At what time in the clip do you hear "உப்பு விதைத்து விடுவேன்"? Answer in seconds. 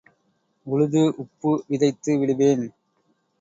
1.17-2.65